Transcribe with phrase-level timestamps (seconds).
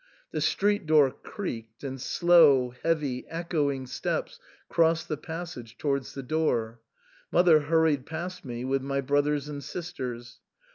[0.31, 6.77] The street door creaked, and slow, heavy, echoing steps crossed the passage towards the stairs.
[7.31, 10.39] Mother hurried past me with my brothers and sisters.